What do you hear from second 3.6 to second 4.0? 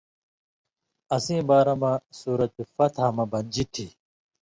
تھی۔